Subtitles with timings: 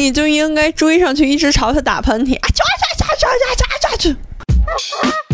[0.00, 2.48] 你就应该追上去，一直朝他打喷嚏啊！
[2.54, 2.64] 抓
[2.96, 5.29] 抓抓抓抓抓抓！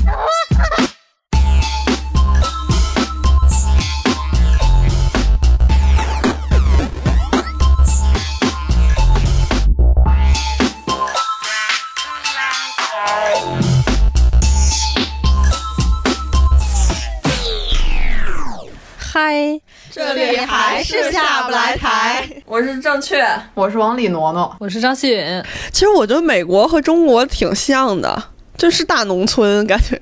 [20.87, 22.25] 是下不来台。
[22.47, 25.43] 我是正确，我是往里挪挪，我是张希允。
[25.73, 28.23] 其实我觉得美国和中国挺像的，
[28.57, 29.99] 就是大农村感觉。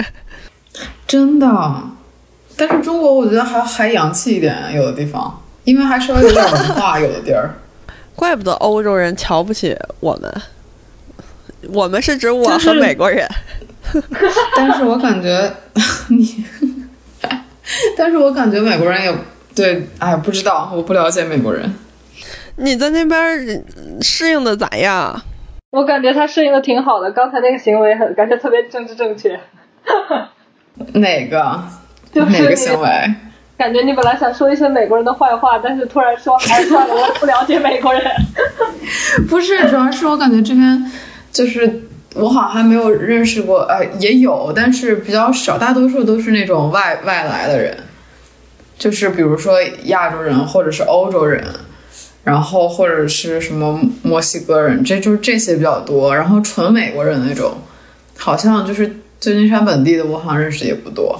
[1.09, 1.83] 真的，
[2.57, 7.55] 但是中国我觉得还还洋气一点，有的地方，因为还稍微有点文化，有的地儿。
[8.15, 10.43] 怪不得欧洲人瞧不起我们，
[11.69, 13.27] 我们是指我和美国人。
[14.57, 15.53] 但是我感觉
[16.09, 16.45] 你。
[17.97, 19.13] 但是我感觉美国人也
[19.55, 21.73] 对，哎，不知道，我不了解美国人。
[22.57, 23.65] 你在那边
[24.01, 25.21] 适应的咋样？
[25.71, 29.39] 我感觉他适应的挺好的，刚才那个行为很感觉特别政治正确。
[30.95, 31.63] 哪个？
[32.13, 33.15] 就是哪个行为？
[33.57, 38.03] 感觉你本来想说一些美国人的坏话，但是突然说，哎，算了，我不了解美国人。
[39.29, 40.91] 不是，主要是我感觉这边
[41.33, 41.83] 就是。
[42.17, 47.77] 我好像还没有认识过，呃，也有，但是比较少，大多数都是那种外外来的人，
[48.85, 49.55] 就是比如说
[49.85, 51.43] 亚洲人或者是欧洲人，
[52.23, 56.15] 然后或者是什么墨西哥人，这就是这些比较多。
[56.15, 57.57] 然后纯美国人那种，
[58.19, 58.87] 好像就是
[59.19, 61.19] 旧金山本地的，我好像认识也不多。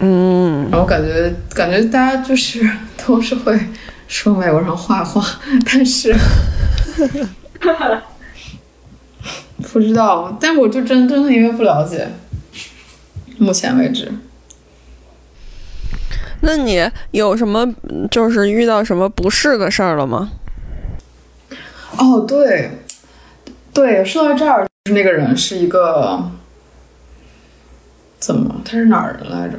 [0.00, 2.60] 嗯，然后感觉感觉大家就是
[3.06, 3.58] 都是会
[4.06, 5.24] 说美国人坏话，
[5.64, 6.14] 但是。
[9.72, 12.06] 不知道，但我就真真的因为不了解，
[13.38, 14.12] 目前为止。
[16.46, 17.66] 那你有什么
[18.10, 20.30] 就是遇到什么不适的事儿了吗？
[21.96, 22.70] 哦，对，
[23.72, 26.30] 对，说到这儿，就是那个人是一个
[28.18, 28.56] 怎么？
[28.64, 29.58] 他是哪儿人来着？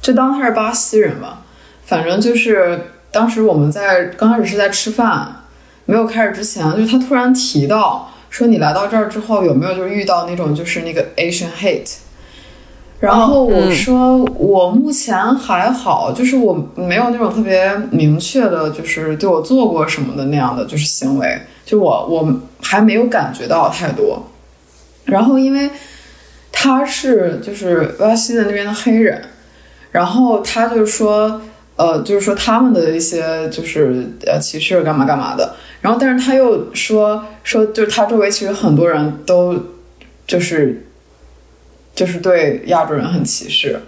[0.00, 1.42] 就当他是巴西人吧。
[1.84, 5.44] 反正就是当时我们在刚开始是在吃饭，
[5.84, 8.10] 没有开始之前，就是他突然提到。
[8.30, 11.98] 说你来到这儿之后有没有就是遇到那种就是那个 Asian hate？
[13.00, 24.24] 然后我说我目前还好，就是我没有那种特别明确的，就是对我做过什么的那样的就是行为，就我我还没有感觉到太多。
[25.04, 25.70] 然后因为
[26.50, 29.22] 他是就是巴西的那边的黑人，
[29.92, 31.42] 然后他就说
[31.76, 35.54] 呃就是说他们的一些就是呃歧视干嘛干嘛的。
[35.82, 39.54] 然后，但是他又说说，就是他周围其实很多人都
[40.26, 40.86] 就是
[41.94, 43.80] 就是对亚洲人很歧视。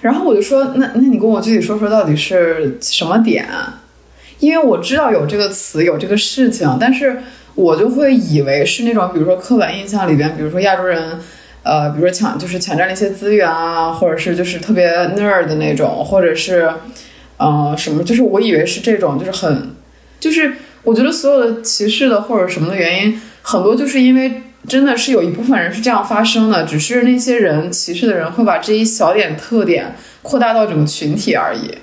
[0.00, 3.48] 然后我就说，那那你跟我具体说说到底是什么点？
[4.38, 7.18] 因为我知道有这个词，有这个事情，但是
[7.54, 11.18] 我就会以为是那种，比如说刻板印象里边，比如说亚洲人，
[11.62, 16.70] 呃，比如说抢就是抢占了一些资源啊，或者是就是特别 nerd 的那种，或者是
[17.38, 19.74] 呃什么，就是我以为是这种，就是很
[20.20, 20.54] 就是。
[20.84, 31.78] 我觉得所有的歧视的或者什么的原因，很多就是因为真的是有一部分人是这样发生的，只是那些人歧视的人会把这一小点特点扩大到整个群体而已。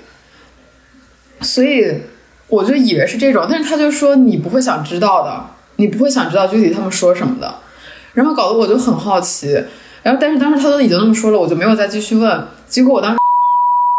[1.40, 2.02] 所以
[2.48, 7.54] 我就以为是这种，但是他就说你不会想知道的，你不会想知道具体他们说什么的，
[8.14, 9.64] 然后搞得我就很好奇。
[10.02, 12.46] 然后但是当时他都已经那么说了，我就没有再继续问。
[12.68, 13.18] 结果我当时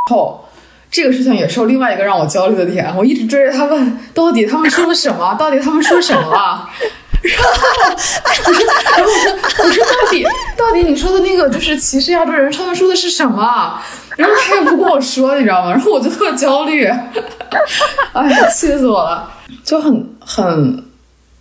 [0.09, 0.39] 后。
[0.91, 5.33] 这个事情也是另外一个让我焦虑的点，我一直追着他问，到底他们说了什么？
[5.39, 6.69] 到底他们说什么了？
[7.23, 7.49] 然后，
[8.97, 9.31] 然后我说，
[9.63, 10.23] 我说到底，
[10.57, 13.81] 到底你说的那个就是歧视亚洲人，他们说的是什么？
[14.17, 15.71] 然后他也不跟我说，你知道吗？
[15.71, 16.85] 然后我就特焦虑，
[18.13, 19.31] 哎，气死我了，
[19.63, 20.83] 就很很，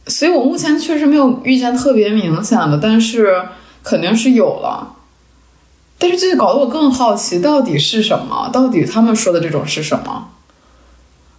[0.06, 3.42] 所以我目前确实没有遇见特别明显的，但是
[3.82, 4.94] 肯定是有了。
[5.98, 8.48] 但是这搞得我更好奇，到底是什么？
[8.52, 10.28] 到底他们说的这种是什么？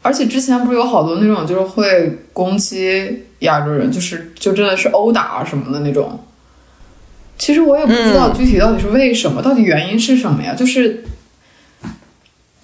[0.02, 6.20] 而且之前不是有好多那种就是会攻击亚洲人，就是就真的是殴打什么的那种。
[7.38, 10.54] 其实我也不知道具体到底是为什么，到底原因是什么呀？
[10.54, 11.04] 就是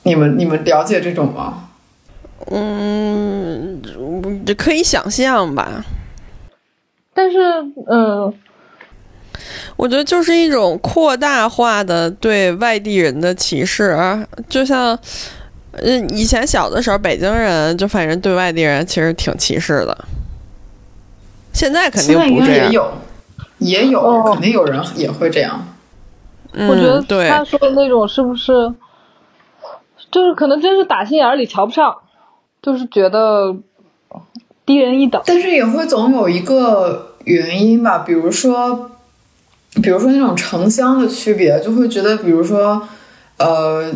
[0.04, 1.70] 你们你们了解这种吗？
[2.52, 3.82] 嗯，
[4.58, 5.86] 可以想象吧。
[7.14, 7.38] 但是，
[7.90, 8.34] 嗯。
[9.78, 13.98] 我觉得就是一种扩大化的对外地人的歧视，
[14.50, 14.98] 就像，
[15.72, 20.06] 嗯，以前小的时候，北京人就反正对外地人其实挺歧视的。
[21.60, 22.72] 现在肯定不这样。
[22.72, 22.92] 也有，
[23.58, 25.68] 也有，肯定有人也会这样。
[26.54, 28.74] 我觉得他说的那种是不是，
[30.10, 31.94] 就是可能真是打心眼里瞧不上，
[32.62, 33.54] 就是觉得
[34.66, 35.22] 低人一等。
[35.26, 38.92] 但是也会总有一个原因吧，比如说，
[39.84, 42.88] 比如说那种城乡的区别，就会觉得，比如说，
[43.36, 43.92] 呃，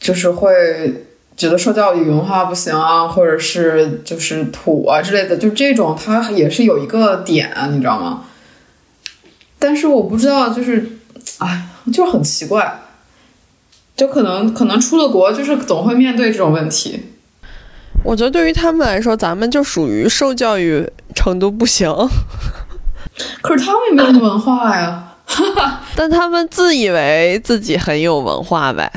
[0.00, 1.06] 就是会
[1.38, 8.24] 觉得受教育文化不行啊，或者是就是土啊之类的，就这种它也是有一个点啊，你知道吗？
[9.60, 10.98] 但是我不知道，就是，
[11.38, 12.80] 哎，就是很奇怪，
[13.96, 17.04] 就可能可能出了国，就是总会面对这种问题。
[18.04, 20.84] 我觉得对于他们来说，咱们就属于受教育
[21.14, 21.88] 程度不行，
[23.42, 25.04] 可是他们也没有什么文化呀。
[25.94, 28.90] 但他们自以为自己很有文化呗。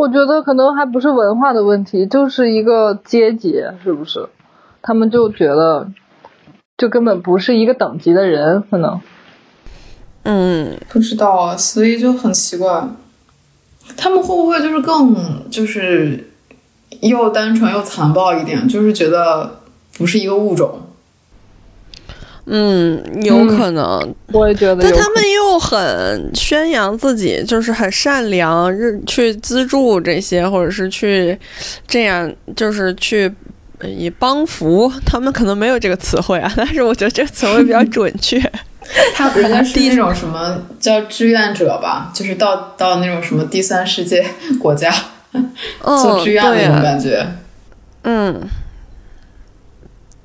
[0.00, 4.26] 我觉得可能还不是文化的问题，就是一个阶级，是不是？
[4.80, 5.88] 他们就觉得，
[6.78, 8.98] 就根本不是一个等级的人，可能。
[10.22, 12.88] 嗯，不知道啊，所以就很奇怪，
[13.94, 15.14] 他们会不会就是更
[15.50, 16.32] 就是
[17.02, 19.60] 又单纯又残暴一点，就是觉得
[19.98, 20.80] 不是一个物种？
[22.52, 24.82] 嗯，有可能，我也觉得。
[24.82, 28.76] 但他们又很宣扬自己就是很善良，
[29.06, 31.38] 去资助这些，或者是去
[31.86, 33.32] 这样，就是去
[33.78, 34.92] 呃以帮扶。
[35.06, 38.40] 他们可能没有这个词汇啊，但是我觉得这个词汇比较准确。
[39.14, 44.26] 他 人家是那种什么叫志愿者吧，就是到到那种什么第三世界
[44.58, 44.90] 国家
[45.80, 47.24] 做嗯， 志愿的那种、感觉。
[48.02, 48.40] 嗯，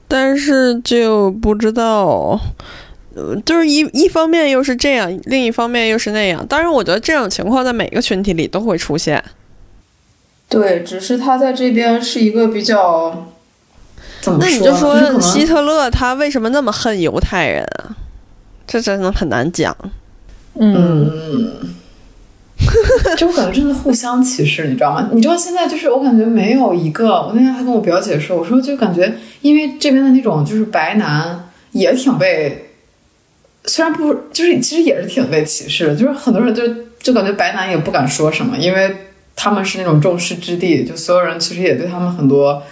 [0.07, 2.39] 但是就不知道，
[3.15, 6.45] 呃，就是一一方面又是这样，另一方面又是那样。
[6.47, 9.23] 当然，我觉得这种情况在每个群体里都会出现。
[10.47, 13.31] 对，只是他在这边是一个比较
[14.21, 14.59] 怎么那你？
[14.59, 17.95] 就说希特勒他为什么那么恨犹太人啊？
[18.67, 19.75] 这真的很难讲。
[20.59, 21.75] 嗯，嗯，
[23.17, 25.09] 就我感觉真的互相歧视，你知道吗？
[25.13, 32.71] 你知道现在就是我感觉没有一个，我那天还跟我表姐说，我说就感觉因为这边的那种就是白男也挺被，
[33.65, 36.63] 虽然不就是其实也是挺被歧视的，就是很多人就
[36.99, 38.95] 就感觉白男也不敢说什么，因为
[39.35, 42.63] 他们是那种众矢之的，就所有人其实也对他们很多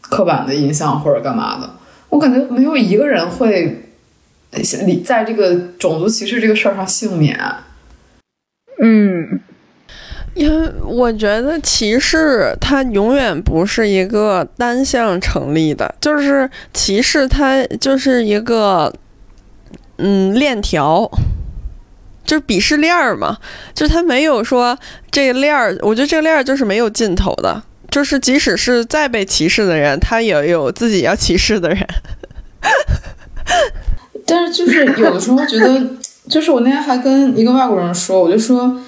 [0.00, 1.70] 刻板的印象或者干嘛的，
[2.08, 3.84] 我感觉没有一个人会。
[5.04, 7.38] 在这个种族歧视这个事儿上幸免，
[8.80, 9.40] 嗯，
[10.34, 18.92] 因为我觉得歧视它永远不是一个单向成立的，就是歧视它就是一个
[19.96, 21.10] 嗯链条，
[22.24, 23.38] 就是鄙视链儿嘛，
[23.74, 24.78] 就它没有说
[25.10, 31.84] 这个链儿，我觉得这个链儿就是没有尽头的，就是即使是再被歧视的人，他也有自己要歧视的人。
[34.26, 35.82] 但是就是有的时候觉得，
[36.28, 38.80] 就是我那天还跟一个外国人说，我就说，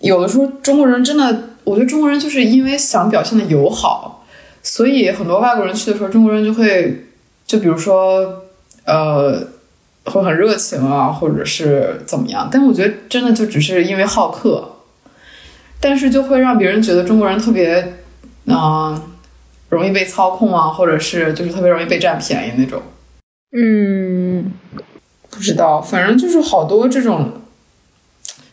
[0.00, 4.24] 有的时候中国人真的，我觉得中国人就是因为想表现的友好，
[4.62, 7.06] 所以很多外国人去的时候，中国人就会，
[7.46, 8.42] 就比如说，
[8.84, 9.46] 呃，
[10.04, 12.48] 会很热情啊，或者是怎么样。
[12.50, 14.76] 但我觉得真的就只是因为好客，
[15.80, 17.94] 但是就会让别人觉得中国人特别，
[18.46, 19.00] 嗯、
[19.68, 22.80] 容易被操控啊，或者是就是特别容易被占便宜那种。
[23.56, 24.52] 嗯，
[25.36, 27.30] 不知道，反正就是好多这种，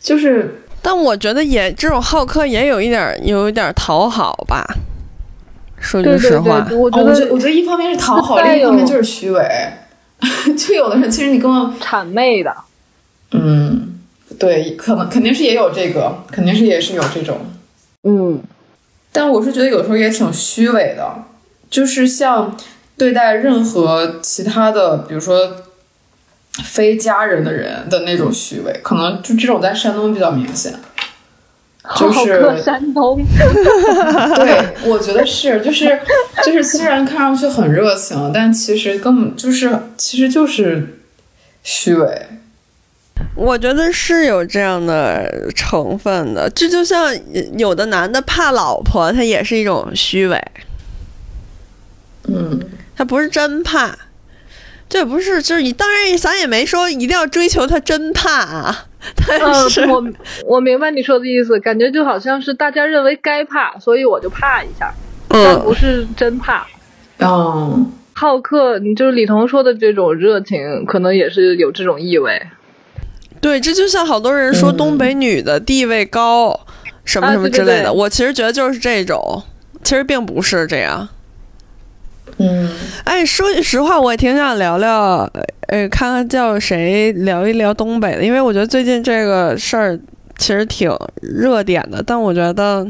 [0.02, 4.66] 就是但我觉得也这种好客也有一点儿有一点儿讨好吧，
[5.80, 6.60] 说句实话。
[6.68, 9.42] 对，我哦觉得我觉得我觉得一方面是讨好， 另一方面就是虚伪。
[10.58, 12.54] 就有的人其实你根本 谄媚的，
[13.32, 14.00] 嗯，
[14.40, 17.38] 对，可能肯定是也有这个，肯定是也是有这种，
[18.04, 18.42] 嗯，
[19.12, 21.24] 但我是觉得有时候也挺虚伪的，
[21.70, 22.56] 就是像
[22.98, 25.58] 对待任何其他的，比如说
[26.64, 30.74] 非家人的人的那种虚伪，可能就这种在山东比较明显。
[32.00, 36.00] 就好是客山东， 对，我觉得是，就是
[36.46, 41.00] 就是，虽然看上去很热情，但其实根本就是，其实就是
[41.62, 42.28] 虚伪。
[43.36, 47.14] 我觉得是有这样的成分的，这就像
[47.58, 50.42] 有的男的怕老婆，他也是一种虚伪，
[52.30, 52.62] 嗯，
[52.96, 53.94] 他不是真怕。
[54.94, 58.86] 这不是，就是你当然咱也没说一定要追求他真怕啊，
[59.28, 60.04] 但是、嗯，我
[60.46, 64.94] 我明白你说的意思，感觉就好像是大家认为该怕，所以我就怕一下，
[65.30, 66.68] 但不嗯，是真怕。
[67.18, 72.40] 嗯，好客，你就是李彤说的这种热情，可能也是有这种意味。
[73.42, 76.68] 对，这就像好多人说嗯东北女的地位高，
[77.04, 79.42] 什么啊什么对对对之类的，我其实觉得就是这种，
[79.84, 81.10] 其实并不是这样。
[82.38, 82.70] 嗯，
[83.04, 85.30] 哎，说句实话，我也挺想聊聊，
[85.68, 90.00] 呃，看看叫谁聊一聊东北的，因为我觉得最近这个事儿
[90.38, 92.86] 其实挺热点的，但我觉得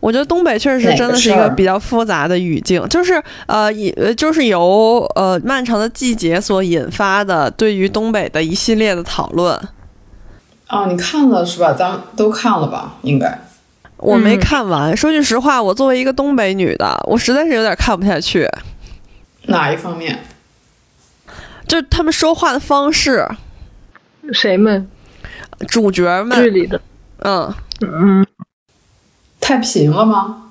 [0.00, 9.56] 我觉得东北确实真的是一个比较复杂的语境，就是呃，以就是由呃漫长的季节所引发的对于东北的一系列的讨论。
[10.68, 11.72] 哦，你看了是吧？
[11.72, 12.96] 咱们都看了吧？
[13.02, 13.38] 应该
[13.96, 14.96] 我没看完。
[14.96, 18.48] 说句实话，我作为一个东北女的，我实在是有点看不下去。
[19.44, 20.24] 哪一方面？
[21.66, 23.26] 就他们说话的方式。
[24.32, 24.88] 谁们？
[25.68, 26.38] 主角们。
[26.42, 26.80] 剧里的。
[27.18, 28.26] 嗯嗯。
[29.40, 30.42] 太平了吗？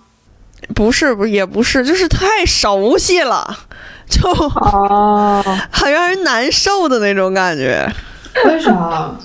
[0.74, 3.60] 不是，不也不是，就是太熟悉了，
[4.10, 7.88] 就啊，很让人难受的那种感觉。
[8.46, 9.16] 为啥？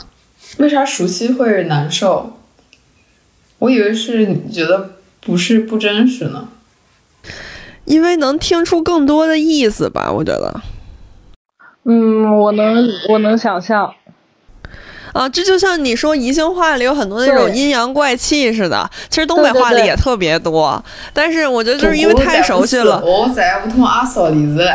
[0.59, 2.40] 为啥熟悉会难受？
[3.61, 4.91] 我以为是你觉得
[5.21, 6.49] 不是不真实呢。
[7.85, 10.61] 因为能听出更多的意思吧，我觉得。
[11.85, 13.93] 嗯，我能，我能想象。
[15.13, 20.83] 啊，这就像你说宜兴话里有很多那种阴阳怪气似的，其实东北话里也特别多。
[21.13, 23.03] 但是我觉得就是因为太熟悉了。
[23.05, 24.75] 我再也不懂阿嫂例子了。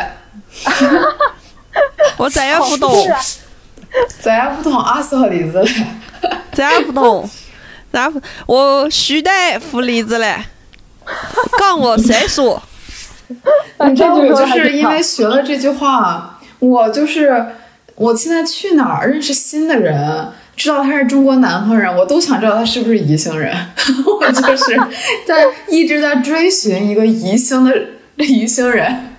[2.18, 2.92] 我再也不懂。
[4.18, 5.66] 再也不懂阿嫂例子了。
[6.52, 7.28] 再也不懂。
[7.96, 10.36] 再不，我徐大夫例子嘞。
[11.58, 12.62] 杠我谁说？
[13.88, 17.46] 你知道我就是因为学了这句话，我就是。
[17.94, 23.50] 我现在去哪儿认识新的人，知道他是中国南方人，我都想知道他是不是宜兴人。
[24.20, 24.78] 我就是
[25.26, 27.72] 在一直在追寻一个宜兴的
[28.18, 29.15] 宜兴人。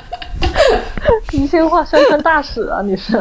[1.31, 2.81] 宜兴话宣传大使啊！
[2.83, 3.19] 你是？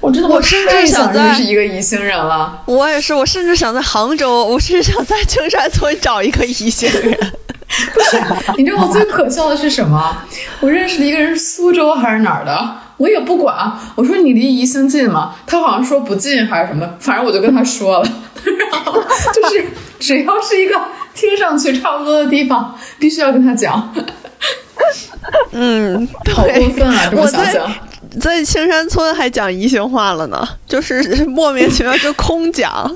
[0.00, 2.62] 我真的，我甚至想认识一个宜兴人了。
[2.66, 7.16] 我也是，我甚至想在杭州，我甚至想在青山村找一个宜兴人。
[7.94, 8.20] 不是，
[8.58, 10.16] 你知道我最可笑的是什么？
[10.60, 12.76] 我认识的一个人，是苏州还是哪儿的？
[12.98, 15.34] 我也不管，我说你离宜兴近吗？
[15.46, 18.08] 他好像说不近还是什么，反正我就跟他说了，
[18.70, 18.92] 然后
[19.32, 19.66] 就是
[19.98, 20.78] 只要是一个
[21.14, 23.94] 听上去差不多的地方，必须要跟他讲。
[25.52, 27.08] 嗯，好过分啊！
[27.10, 27.70] 这么想想，
[28.20, 32.90] 在青山村还讲宜兴话了呢，就是 莫名其妙就空讲。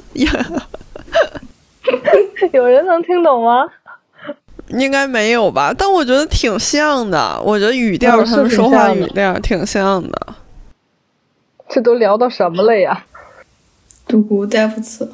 [2.53, 3.67] 有人能听懂吗？
[4.69, 7.41] 应该没有吧，但我觉得挺像的。
[7.45, 10.35] 我觉得语调，他们说话语调挺像的。
[11.69, 13.05] 这都聊到什么了呀？
[14.09, 15.13] 独孤带不次。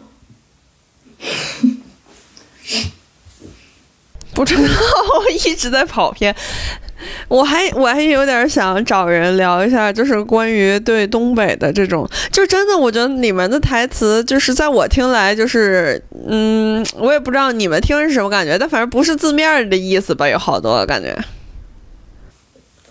[4.35, 6.35] 不知道，我一直在跑偏。
[7.27, 21.19] 我还我还有点想找人聊一下，就是关于对东北的这种，就真的我觉得你们的台词，就是在我听来，就是嗯，我也不知道你们听是什么感觉，但反正不是字面的意思吧，有好多感觉。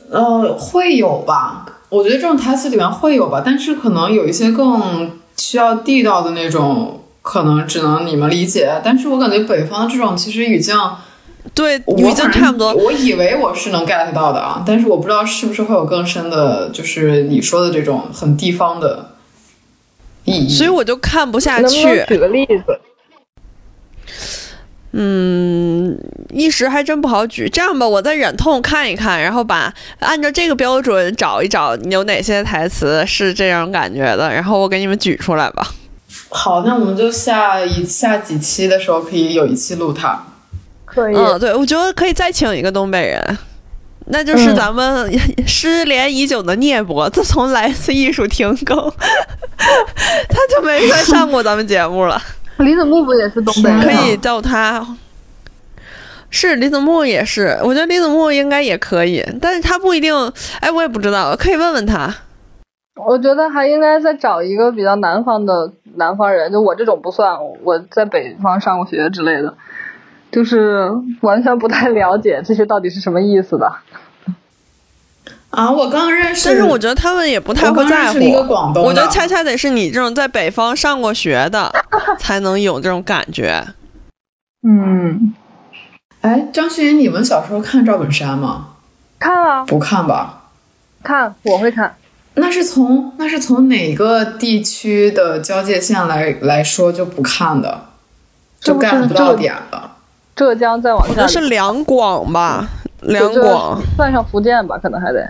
[0.09, 1.65] 呃，会有吧？
[1.87, 8.81] 我觉得这种台词里面会有吧，但是可能有一些更需要地道的那种，可能只能你们理解。
[8.83, 10.75] 但是我感觉北方这种其实语境。
[11.53, 12.73] 对，我已经差不多。
[12.73, 19.11] 我以为我是能 get 到的啊，但是我不知道是不是会有更深的，就是你说的这种很地方的
[20.23, 20.49] 意义。
[20.49, 21.83] 所以我就看不下去。
[21.83, 22.79] 能举个例子？
[24.93, 25.97] 嗯，
[26.29, 27.47] 一时还真不好举。
[27.47, 35.67] 这样吧，我再忍痛看一看，然后把按照这个标准找一找，有哪些台词是这种感觉的，然后我给你们举出来吧。
[36.29, 40.27] 好，那我们就下一下几期的时候可以有一期录它。
[40.93, 43.37] 可以，嗯，对，我觉得可以再请一个东北人，
[44.07, 45.09] 那就是咱们
[45.47, 47.09] 失联已久的聂博。
[47.09, 48.77] 自从来次艺术停更，
[49.57, 52.21] 他就没再上过咱们节目了。
[52.57, 53.81] 李子木不也是东北人？
[53.81, 54.85] 可以叫他，
[56.29, 57.57] 是李子木也是。
[57.63, 60.13] 我觉得李子木应该也可以，但是他不一定。
[60.59, 62.13] 哎，我也不知道，可以问问他。
[62.95, 69.55] 我觉得还应该再找一个比较南方的南方人，就我这种不算，我在北方上过学之类的。
[70.31, 70.89] 就是
[71.21, 73.71] 完全不太了解这些到底是什么意思的。
[75.49, 78.19] 啊，我刚认识，但是我觉得他们也不太会在乎。
[78.19, 81.69] 一个广东我觉得恰恰得是你这种在北方上过学的，
[82.17, 83.61] 才能有这种感觉。
[84.63, 85.33] 嗯，
[86.21, 88.69] 哎，张馨予，你们小时候看赵本山吗？
[89.19, 89.65] 看啊。
[89.65, 90.43] 不看吧？
[91.03, 91.95] 看，我会看。
[92.35, 97.87] 那是从那是从哪个地区的交界线来来说就不看的，
[98.61, 99.90] 就 get 不到点的。
[100.35, 102.67] 浙江再往下，是两广吧？
[103.01, 105.27] 两广算上福建吧，可能还得。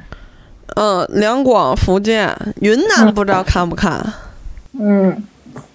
[0.76, 4.02] 嗯，两广、福建、云南不知道看不看？
[4.80, 5.24] 嗯，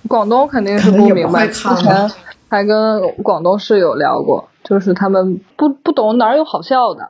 [0.09, 1.47] 广东肯定是不明白。
[1.49, 2.11] 之前
[2.49, 7.09] 还跟广东室友聊过，就是他们不不懂哪有好笑的，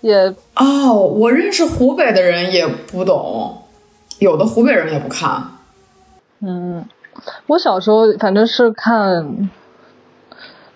[0.00, 3.62] 也哦，我认识湖北的人也不懂，
[4.18, 5.42] 有的湖北人也不看。
[6.40, 6.84] 嗯，
[7.46, 9.48] 我小时候反正是看。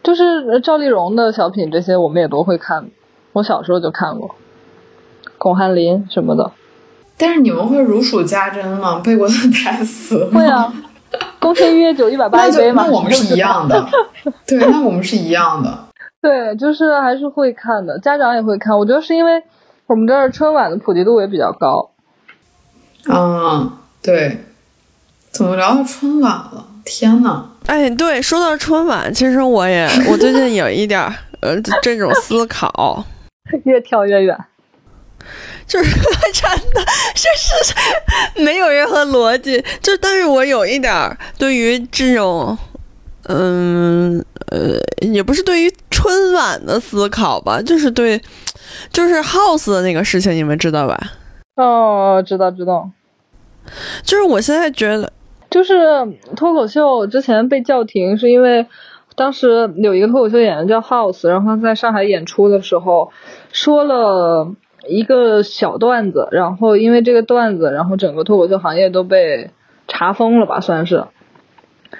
[0.09, 2.89] 就是赵丽蓉的小品这些我们也都会看，
[3.35, 4.35] 我小时候就看过，
[5.37, 6.51] 巩汉林什么的。
[7.19, 9.03] 但是你们会如数家珍吗？
[9.05, 10.25] 背过的台词？
[10.33, 10.73] 会啊，
[11.39, 12.87] 宫廷御酒一百八一杯嘛。
[12.87, 13.87] 那我们是一样的。
[14.49, 15.79] 对，那我们是一样的。
[16.23, 18.79] 对，就是还是会看的，家长也会看。
[18.79, 19.43] 我觉得是因为
[19.87, 21.91] 我们这儿春晚的普及度也比较高。
[23.11, 23.73] 嗯，
[24.03, 24.47] 对。
[25.31, 26.68] 怎么聊到春晚了？
[26.89, 27.45] 天呐！
[27.67, 31.01] 哎，对，说到春晚，其实我也我最近有一点
[31.41, 33.05] 呃这种思考，
[33.65, 34.37] 越跳越远。
[35.67, 35.91] 就是
[36.33, 36.83] 真的，
[37.15, 39.63] 就是没有任何逻辑。
[39.83, 42.57] 就但是我有一点对于这种，
[43.25, 48.19] 嗯呃，也不是对于春晚的思考吧，就是对，
[48.91, 50.99] 就是 House 的那个事情，你们知道吧？
[51.57, 52.91] 哦，知道知道。
[54.03, 55.13] 就是我现在觉得，
[55.51, 55.75] 就是
[56.37, 58.67] 脱口秀之前被叫停，是因为
[59.17, 63.11] 当时有一个脱口秀演员叫 House，然后他在上海演出的时候
[63.53, 64.55] 说了。
[64.89, 69.51] 一个小段子，然后因为这个段子，然后整个脱口秀行业都被
[69.87, 71.05] 查封了吧，算是。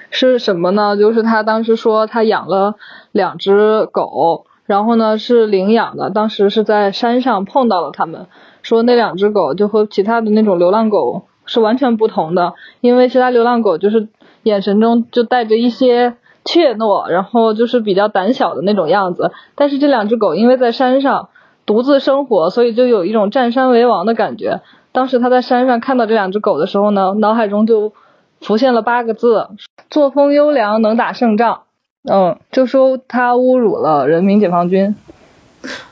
[0.09, 0.97] 是什么呢？
[0.97, 2.75] 就是他当时说他养了
[3.11, 8.25] 两只狗，然后呢是领养的，当时是在山上碰到了他们，
[8.63, 14.07] 说那两只狗就和其他的那种流浪狗是完全不同的，因为其他流浪狗就是
[14.43, 16.15] 眼神中就带着一些
[16.45, 21.27] 怯懦，然后就是比较胆小的那种样子，但是这两只狗因为在山上。
[21.65, 24.61] 独自生活，所以就有一种占山为王的感觉。
[24.91, 27.93] 当时他在山上看到这两只狗的时候呢，脑海中就
[28.41, 29.49] 浮现了八个字：
[29.87, 31.61] 作风优良，能打胜仗。
[32.09, 34.95] 嗯，就说他侮辱了人民解放军，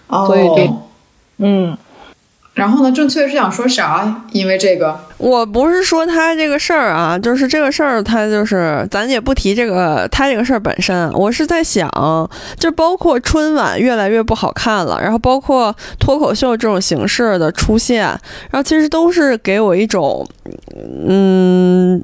[0.09, 0.73] 所以就，
[1.37, 1.77] 嗯。
[2.57, 2.91] 然后呢？
[2.91, 4.23] 正确是想说啥？
[4.31, 11.11] 因为这个，我不是说他这个事儿啊，就是这个事儿，他就是咱也不提这个他这个事儿本身。
[11.13, 11.87] 我是在想，
[12.57, 18.05] 就包括春晚越来越不好看了，然后包括脱口秀这种形式的出现，
[18.49, 20.27] 然后其实都是给我一种，
[21.07, 22.03] 嗯。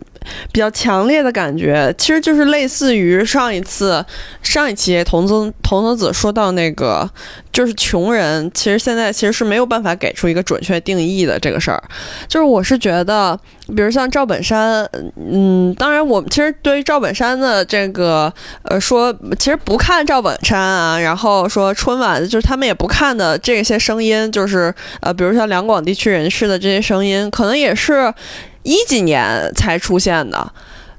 [0.51, 4.05] 比较强烈的感觉，其实就是类似于上一次
[4.41, 7.09] 上一期童子童子子说到那个，
[7.51, 11.81] 就是穷人，其实现在其实是没有办法给出一个准确定义的这个事儿。
[12.27, 18.31] 就是我是觉得，比如像赵本山，嗯，当然我们其实对于赵本山的这个，
[18.63, 28.13] 呃，说其实不看赵本山啊，然后说春晚就是他们也不看的这些声音，就是呃，比如像两广地区人士的这些声音，可能也是。
[28.63, 30.51] 一几年才出现的，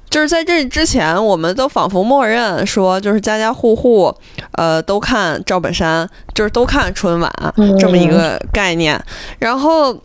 [0.08, 4.14] 就是在这之前，我们都仿佛默认说，就是家家户户，
[4.52, 7.32] 呃，都看赵本山，就是都看春晚
[7.78, 9.02] 这么一个概念，
[9.38, 9.96] 然后。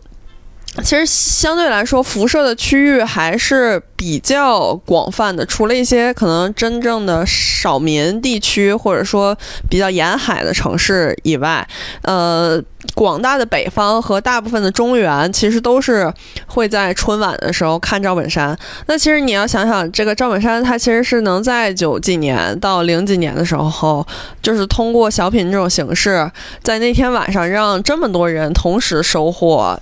[0.82, 5.44] 其实相对来说，辐射的区域还是比较广泛的。
[5.44, 9.36] 除了一些可能真正的少民地区，或者说
[9.68, 11.66] 比较沿海的城市以外，
[12.02, 12.62] 呃，
[12.94, 16.10] 广大的北方和大部分的中原，其实都是
[16.46, 18.56] 会在春晚的时候看赵本山。
[18.86, 24.06] 那其实你要想想，这个赵本山他其实是能在九几年到零几年的时候，
[24.40, 26.30] 就是通过小品这种形式，
[26.62, 29.78] 在那天晚上让这么多人同时收获。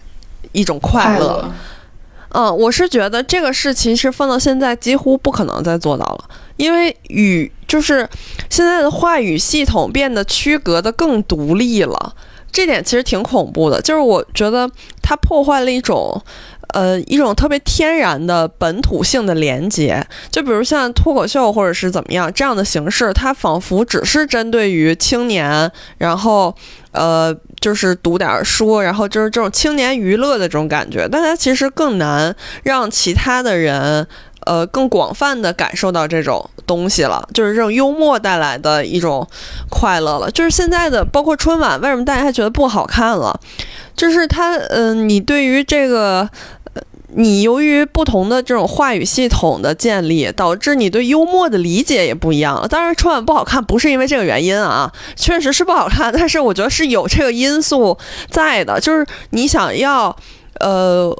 [0.52, 1.50] 一种快乐，
[2.30, 6.24] 嗯，我是觉得这个事情是放到现在几乎不可能再做到了，
[6.56, 8.08] 因为语就是
[8.50, 12.14] 现在的话语系统变得区隔的更独立了，
[12.50, 14.70] 这点其实挺恐怖的，就是我觉得
[15.02, 16.22] 它破坏了一种。
[16.74, 26.54] 呃，一种特别天然的本土性的连接，就比如像脱口秀或者是怎么样这样的形式，它仿佛只是针对于青年，然后
[26.92, 34.06] 呃，就是读点书，然后就是这种青年娱乐的这种感觉，但它其实更难让其他的人
[34.44, 39.26] 呃更广泛的感受到这种东西了，就是这种幽默带来的一种
[39.70, 40.30] 快乐了。
[40.30, 43.40] 就是现在的包括春晚，为什么大家还觉得不好看了？
[43.96, 46.28] 就是它，嗯，你对于这个。
[47.14, 52.66] 你由于不同的这种话语系统的建立，导致你对幽默的理解也不一样。
[52.68, 56.12] 当然，春晚不好看不是因为这个原因啊，确实是不好看。
[56.12, 57.96] 但是我觉得是有这个因素
[58.30, 60.14] 在的，就是你想要，
[60.60, 61.16] 呃，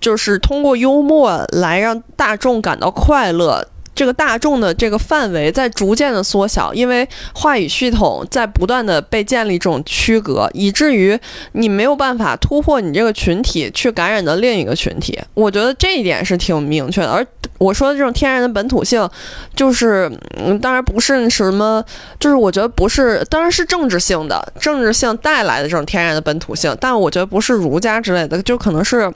[0.00, 3.68] 就是通过幽默来让大众感到快乐。
[3.96, 11.18] 这个大众的这个范围在逐渐的缩小，因为话语系统在不断的被建立这种区隔，以至于
[11.52, 15.18] 你没有办法突破你这个群体去感染到另一个群体。
[15.32, 17.10] 我觉得这一点是挺明确的。
[17.10, 17.26] 而
[17.58, 19.08] 我说的这种天然的本土性，
[19.54, 21.82] 就是嗯，当然不是什么，
[22.20, 29.10] 就是我觉得不是，当然是政治性的，政治性带来的这种天然的本土性，但我觉得不是儒家之类的，就可能是。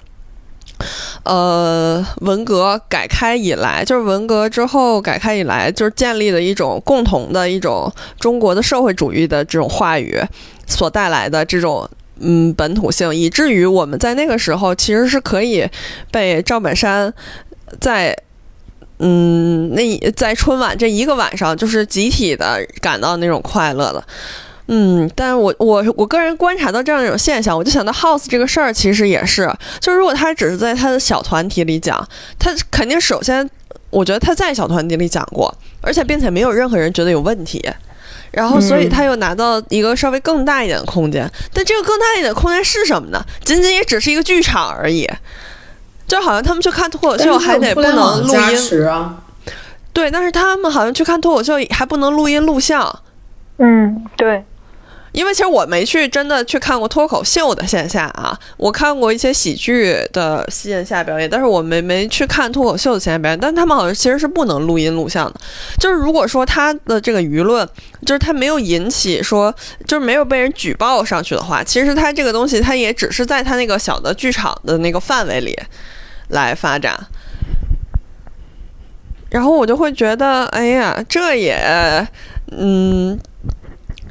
[1.24, 10.18] 呃，文革改开以来，就是文革之后改开以来，就是建立的一种共同的一种中国的社会主义的这种话语
[10.66, 11.88] 所带来的这种
[12.18, 15.68] 嗯本土性，以至于我们在那个时候其实是可以
[16.10, 17.12] 被赵本山
[17.80, 18.16] 在
[18.98, 24.04] 嗯那在春晚这一个晚上就是集体的感到那种快乐的。
[24.72, 33.50] 嗯，但我我我个人观察到这样一种现象，我就想到 House 这个事儿，其实也是，就是如果他只是在他的小团体里讲，他肯定首先，
[33.90, 37.60] 我觉得他在小团体里讲过，而且并且没有任何人觉得有问题，
[38.30, 43.20] 然后所以他又拿到一个稍微更大一点的空间，但这个更大一点的空间是什么呢？
[43.44, 45.04] 仅仅也只是一个剧场而已，
[46.06, 49.16] 就好像他们去看脱口秀还得不能录音啊，
[49.92, 53.00] 对，但是他们好像去看脱口秀还不能录音录像，
[53.58, 54.44] 嗯，对。
[55.12, 63.38] 因为其实我没去真的去看过脱口秀的线下啊，我看过一些喜剧的线下表演，但是我没没去看脱口秀的线下表演。
[63.38, 65.40] 但他们好像其实是不能录音录像的，
[65.78, 67.68] 就是如果说他的这个舆论，
[68.06, 69.54] 就是他没有引起说，
[69.86, 75.58] 就是没有被人举报上去的话，其实他这个东西他也只是在他那个小的剧场的那个范围里
[76.28, 76.98] 来发展。
[79.30, 82.06] 然后我就会觉得，哎呀，这也，
[82.52, 83.18] 嗯。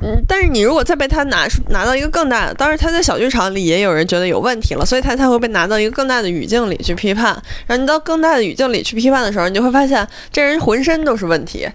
[0.01, 7.33] 嗯，但是你如果再被他拿出拿到一个更大的，当然他在小剧场里也有人觉得有问题了，所以他才会被拿到一个更大的语境里去批判。
[7.67, 11.67] 然后你到更大的语境里去批判的时候，你就会发现这人浑身都是问题。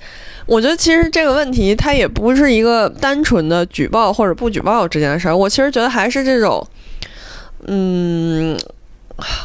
[0.46, 6.66] 我觉得其实这个问题它也不是一个单纯的举报或者不举报这件事儿，我其实觉得还是这种，
[7.66, 8.58] 嗯，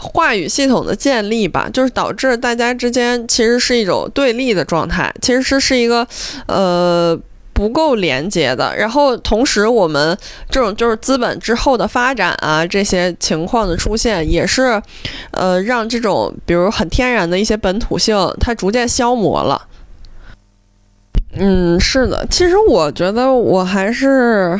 [0.01, 6.07] 话语系统的建立吧，就是导致大家之间其实是一种对立的状态，其实是是一个，
[6.47, 7.19] 呃。
[7.59, 10.17] 不够廉洁的，然后同时我们
[10.49, 14.81] 这种就是资本之后的发展啊，这些情况的出现，也是，
[15.31, 19.67] 呃，让这种比如很天然的一些本土性，它逐渐消磨了。
[21.33, 24.57] 嗯，是的，其实我觉得我还是，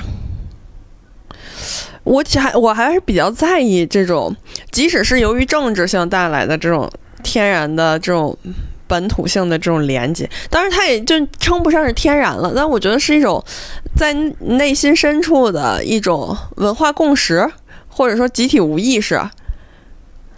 [2.03, 4.35] 我还我还是比较在意这种，
[4.71, 6.91] 即使是由于政治性带来的这种
[7.23, 8.37] 天然的这种。
[8.89, 13.41] 本土性的这种连接，当然它也就称不上是天然了，但我觉得是一种
[13.95, 17.47] 在内心深处的一种文化共识，
[17.87, 19.21] 或者说集体无意识，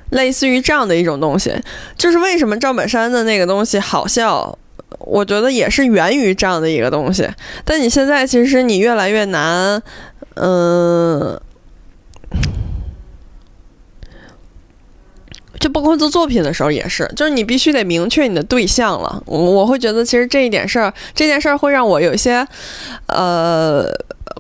[0.10, 1.56] 类似于这样的一种东西。
[1.98, 4.58] 就是为什么赵本山的那个东西好笑，
[5.00, 7.26] 我觉得也是源于这样的一个东西。
[7.64, 9.82] 但你现在其实你越来越难，
[10.36, 11.40] 嗯。
[15.62, 19.22] 就包括做作品的时候也是，就是你必须得明确你的对象了。
[19.28, 22.46] 我我会觉得其实这一点事儿，这件事儿会让我有一些
[23.06, 23.86] 呃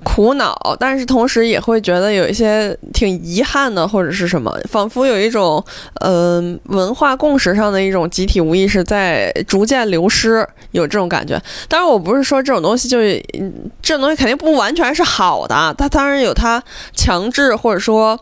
[0.03, 5.63] 苦恼，但是同时也会觉得有一些挺遗憾的，或者是什么，仿佛有一种
[5.99, 11.39] 呃文化共识上的一种集体无意识在逐渐流失，有这种感觉。
[11.69, 12.97] 当然，我不是说这种东西就
[13.83, 16.63] 这种东西肯定不完全是好的，它当然有它
[16.95, 18.19] 强制或者说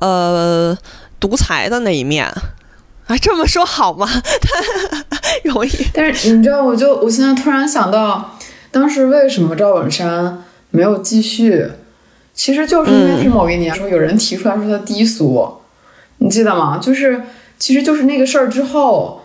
[0.00, 0.74] 呃。
[1.22, 2.26] 独裁的那一面，
[3.06, 4.08] 啊，这么说好吗？
[5.44, 5.70] 容易。
[5.94, 8.36] 但是你知道，我就我现在突然想到，
[8.72, 11.70] 当时为什么赵本山没有继续？
[12.34, 15.60] 其实就是因为是某一年说有人提出来说他低俗，
[16.18, 16.78] 你记得吗？
[16.82, 17.22] 就是，
[17.56, 19.22] 其实就是那个事儿之后，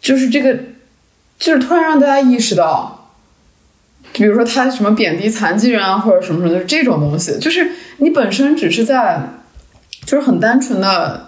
[0.00, 0.58] 就是这个，
[1.38, 3.12] 就是突然让大家意识到，
[4.12, 9.22] 比如说他什么贬低残疾人啊，或者什么什么就是这种东西，就是你本身只是在，
[10.04, 11.27] 就是很单纯的。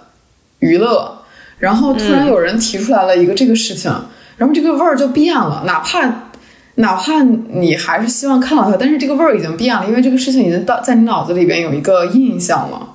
[0.60, 1.18] 娱乐，
[1.58, 3.92] 然后突然有人提出来了一个这个事情，
[4.38, 5.64] 然后这个味儿就变了。
[5.66, 6.30] 哪怕
[6.76, 12.94] 哪怕你还是希望看到它，但是这个味儿已经变了，因为这个事情已经到在你脑子里边有一个印象了。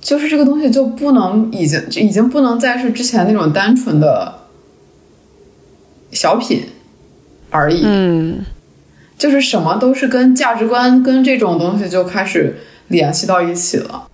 [0.00, 4.34] 就是这个东西就不能已经就已经不能再是之前那种单纯的
[6.10, 6.64] 小品
[7.50, 7.82] 而已。
[7.84, 8.44] 嗯，
[9.18, 12.56] 就是什么都是跟价值观跟这种东西就开始
[12.88, 14.06] 联系到一起了。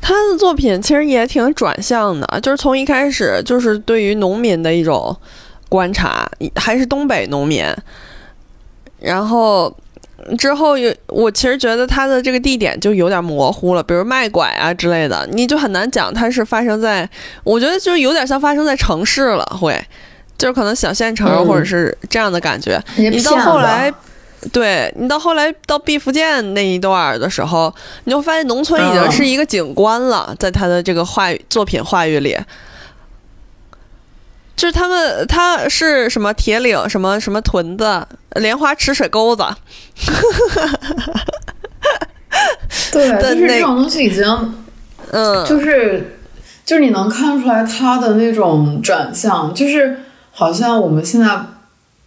[0.00, 5.16] 他的作品其实也挺转向的，就是从一开始就是对于农民的一种
[5.68, 7.64] 观察，还是东北农民。
[9.00, 9.74] 然后
[10.38, 17.08] 之后有我其实觉得他的这个地点就有点模糊了，比如卖拐啊之类的，你就很难讲它是发生在，
[17.42, 19.78] 我觉得就有点像发生在城市了，会
[20.38, 22.80] 就是可能小县城或者是这样的感觉。
[22.96, 23.92] 你到后来。
[24.52, 32.36] 对你到后来到毕福剑那一段的时候，你就发现农村已经是一个景观了，在他的这个话语作品话语里，
[34.56, 39.44] 就是他们他是什么铁岭什么什么屯子莲花池水沟子，
[42.92, 44.24] 对， 就是这种东西已经，
[45.10, 46.18] 嗯，就是
[46.64, 50.00] 就是你能看出来他的那种转向，就是
[50.32, 51.40] 好像我们现在，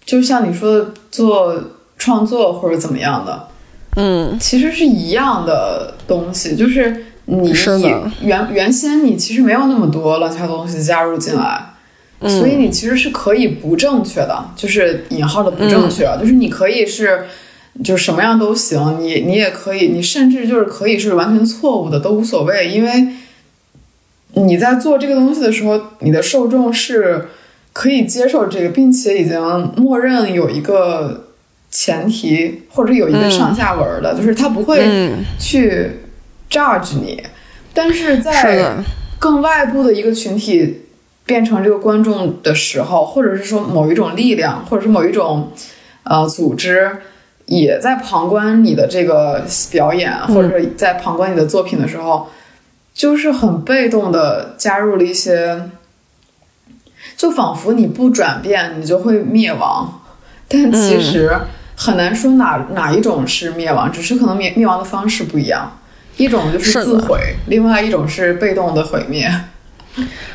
[0.05, 1.61] 就像你说的做
[2.07, 3.47] 创作或者怎么样的，
[3.97, 7.77] 嗯，其实是一样的东西，就是你是
[8.21, 11.73] 原原先你其实没有那么多乱七八糟东西加入进来，
[12.21, 12.29] 嗯。
[12.29, 16.19] 所以你其实是可以不正确的，就是引号的不正确，嗯。
[16.21, 17.25] 就是你可以是。
[17.83, 23.09] 就是什么样都行，你你也可以，你甚至就是可以是完全错误的都无所谓，因为
[24.33, 27.27] 你在做这个东西的时候，你的受众是
[27.73, 29.39] 可以接受这个，并且已经
[29.77, 31.26] 默认有一个
[31.69, 35.91] 前提或者有一个上下文的，就是他不会嗯，去
[36.49, 37.23] judge 你，
[37.73, 38.75] 但是是在，
[39.19, 40.83] 更外部的一个群体
[41.25, 45.51] 变成这个观众的时候，或者是说某一种力量，或者是某一种
[46.03, 46.97] 呃组织。
[47.47, 52.27] 也在旁观你的这个表演，或者是在旁观你的作品的时候，
[52.93, 55.69] 就是很被动的加入了一些，
[57.15, 60.01] 就仿佛你不转变，你就会灭亡。
[60.49, 61.39] 但其实
[61.77, 65.79] 很难说哪哪一种是灭亡，只是可能灭灭亡的方式不一样。
[66.17, 69.31] 一种就是自毁，另外一种是被动的毁灭。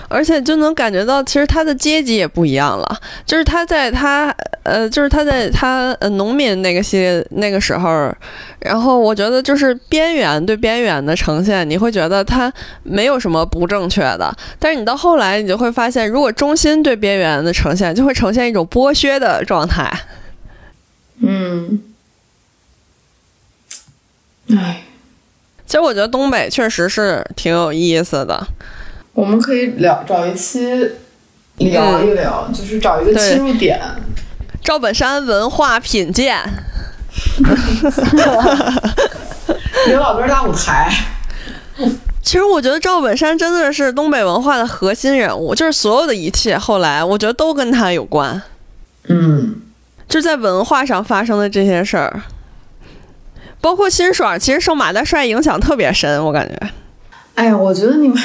[0.08, 2.96] 而且就能感觉到，其实他的阶级也不一样了。
[3.24, 8.12] 就是他在他呃，就是他在他呃农民那个系列那个时候，
[8.60, 12.52] 然后我觉得就是边缘对边缘的呈现，你会觉得他
[12.84, 14.32] 没有什么不正确的。
[14.58, 19.90] 但是你到后来，你就会发现，如果中心对边缘的呈现，就会呈现一种剥削的状态。
[21.22, 21.80] 嗯，
[24.56, 24.82] 唉，
[25.66, 28.46] 其实我觉得东北确实是挺有意思的。
[29.14, 30.74] 我们可以聊找一期
[31.58, 33.80] 聊一聊，就是找一个切入点。
[34.62, 36.38] 赵本山文化品鉴，
[39.86, 40.90] 刘老根大舞台。
[42.22, 48.40] 其实我觉得赵本山真的是东北文化的核心人物，就是所有的一切，后来我觉得都跟他有关，
[49.08, 49.41] 嗯，
[50.12, 52.20] 就是在文化上发生的这些事儿，
[53.62, 56.68] 包括辛爽，其实受马大帅影响特别深，我感觉。
[57.34, 58.18] 哎呀，我觉得你们，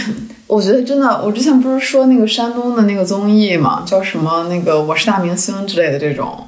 [0.48, 6.46] 我觉得真的，我之前不是说那个山东的那个综艺嘛，叫什么那个《我是大明星》之类的这种，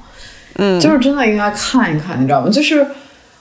[0.55, 2.49] 嗯，就是真的应该看一看，你知道吗？
[2.49, 2.85] 就是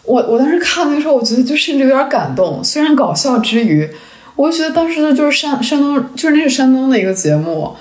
[0.04, 3.90] 我我当时看那个时候，我觉得就甚至有点感动，虽然搞笑之余，
[4.36, 7.74] 我就觉得当时的就是山山东，就是那是山东的一个节目，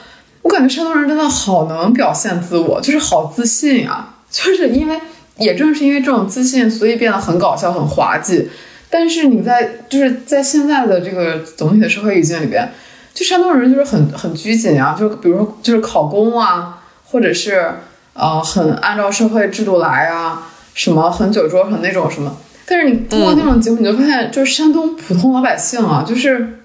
[0.47, 4.97] 我感觉山东人真的好能表现自我，就是好自信呀、就是因为
[5.39, 8.49] 也正是因为这种自信，所以变得很搞笑、很滑稽。
[8.89, 12.71] 但是你在就是在现在的这个总体的社会语境里边，
[13.13, 16.81] 就山东人就是很很拘谨啊，就比如说就是考公啊，
[17.11, 17.69] 或者是
[18.13, 22.37] 呃很按照社会制度来啊，什么很酒桌很那种什么。
[22.65, 26.61] 但是你通过那种节目，你就发现，就是山东普通老百姓啊，就是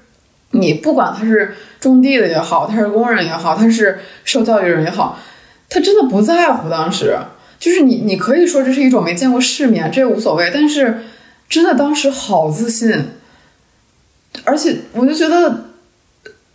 [0.52, 5.18] 你不管他是种地的也好，他是工人也好，他是受教育人也好，
[5.68, 7.18] 他真的不在乎当时。
[7.58, 10.50] 就是你，你可以说这是一种没见过世面，这也无所谓。
[10.52, 11.02] 但是
[11.48, 13.10] 真的当时好自信，
[14.42, 15.66] 而且我就觉得，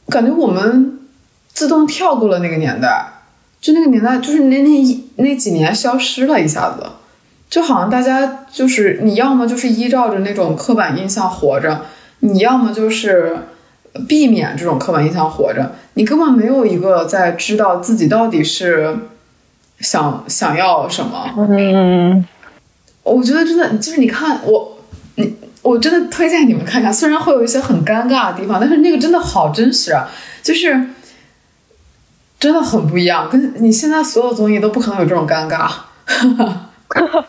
[0.10, 1.00] 感觉我们
[1.54, 3.22] 自动跳过了那个年代，
[3.62, 6.86] 就那个年代，就是那那那几年消失了一下子，
[7.50, 11.86] 就好像大家就是你要么就是依照着那种刻板印象活着，
[12.20, 13.38] 你要么就是
[14.08, 18.98] 避免这种刻板印象活着，你根本没有一个在知道自己到底是
[19.80, 21.34] 想想要什么。
[21.50, 22.26] 嗯，
[23.04, 24.78] 我觉得真的就是你看我，
[25.16, 30.08] 你我真的推荐你们看看，虽然会有一些很尴尬的地方，但是那个真的好真实啊，
[30.42, 30.90] 就是
[32.40, 35.70] 真的很不一样，跟你现在所有综艺都不可能有这种尴尬。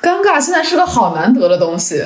[0.00, 2.04] 尴尬现在是个好难得的东西，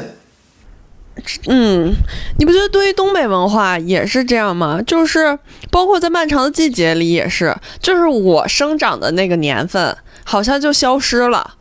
[1.46, 1.94] 嗯，
[2.38, 4.80] 你不觉得对于东北文化也是这样吗？
[4.86, 5.38] 就是
[5.70, 11.54] 包括在漫长的季节里也是，就是我生长的那个年份好像就消失了，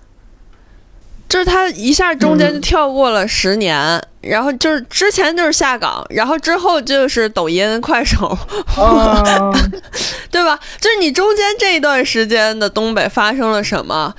[1.27, 8.37] 就是它一下中间就跳过了十年，然后就是之前就是下岗，然后之后就是抖音、快手，
[8.77, 9.53] 哦，
[10.31, 10.59] 对吧？
[10.79, 14.15] 就是你中间这一段时间的东北发生了什么，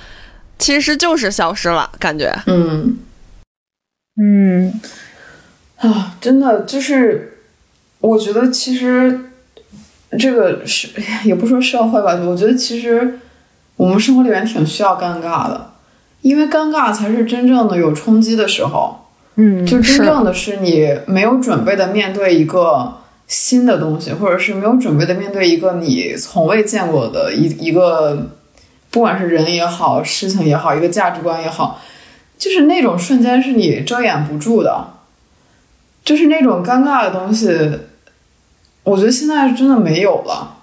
[0.59, 2.33] 其实就是消失了，感觉。
[2.45, 2.97] 嗯
[4.21, 4.79] 嗯，
[5.83, 7.39] 啊，真的就是，
[7.99, 9.19] 我觉得其实
[10.17, 10.89] 这个是
[11.25, 13.19] 也不说社会吧，我觉得其实
[13.75, 15.71] 我们生活里面挺需要尴尬的，
[16.21, 18.99] 因为尴尬才是真正的有冲击的时候。
[19.35, 22.93] 嗯，就真正的是你没有准备的面对一个
[23.25, 28.29] 新的东西，或者是没有准备的面对一个你从未见过的一一个，
[28.91, 31.81] 不管是人也好，事情也好，一个价值观也好，
[32.37, 34.92] 就是那种瞬间是你遮掩不住的，
[36.03, 37.47] 就是那种尴尬的东西，
[38.83, 40.57] 我觉得现在真的没有了。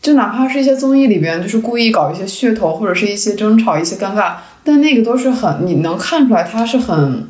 [0.00, 7.28] 就哪怕是一些综艺里边，就是故意搞一些噱头，或者是一些争吵、一些尴尬，但那个都是很你能看出来，它是很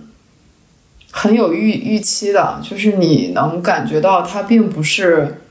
[1.10, 5.42] 很有预预期的，就是你能感觉到它并不是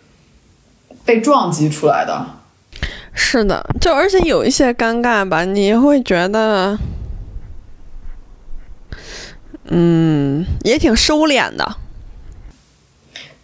[1.03, 2.25] 被撞击出来的。
[3.13, 6.77] 是的，就而且有一些尴尬吧，你会觉得，
[9.69, 11.77] 嗯，也挺收敛的。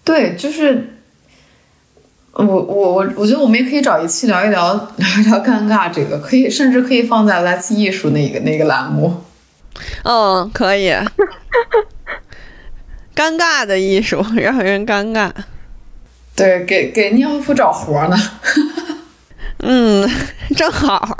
[0.04, 0.92] 对，就是。
[2.38, 9.24] 我我我我觉得我们也可以找一期聊一聊 聊一聊尴尬这个，可以甚至可以放在 Let's 艺术那个那个栏目。
[10.04, 10.92] 嗯，可以。
[13.16, 15.32] 尴尬的艺术让人尴尬。
[16.36, 18.18] 对，给给聂奥夫找活呢。
[19.60, 20.06] 嗯，
[20.58, 21.18] 正好。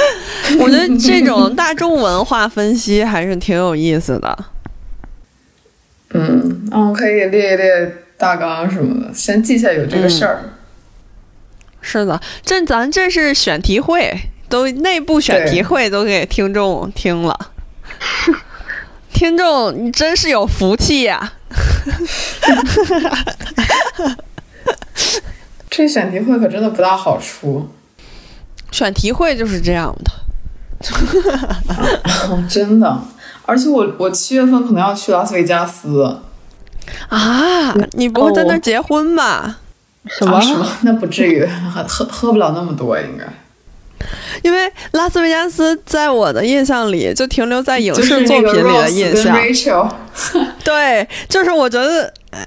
[0.60, 4.44] 我觉得这种大众文化分析还是挺有意思的。
[6.10, 7.92] 嗯，嗯，可以列一列。
[8.18, 10.50] 大纲什么的，先记下有这个事儿、嗯。
[11.80, 14.12] 是的，这咱这是选题会，
[14.48, 17.52] 都内部选题会都给听众听了。
[19.12, 21.34] 听众，你真是有福气呀、
[25.70, 27.68] 这选题会可真的不大好出。
[28.70, 30.12] 选题会就是这样的。
[32.30, 33.00] 哦、真的，
[33.44, 36.20] 而且我我七月份可能要去拉斯维加斯。
[37.08, 37.74] 啊！
[37.92, 39.58] 你不会在那儿结婚吧？
[40.06, 40.36] 什么？
[40.36, 40.66] 啊、什么？
[40.82, 43.24] 那不至于，喝喝喝不了那么多，应该。
[44.42, 49.92] 因为拉斯维加斯在我的印象里就停留在影视作品里的印象。
[50.64, 52.38] 对，就是我觉得，这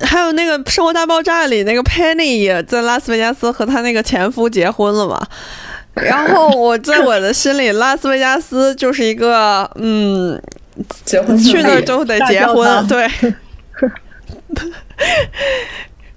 [0.00, 5.20] 还有那个《生活大爆炸》里那个 Penny 也在拉斯维加斯和她那个前夫结婚了嘛。
[5.94, 10.40] 然后我在我的心里，拉斯维加斯就是一个嗯，
[11.04, 13.08] 结婚去那儿就得结婚，对。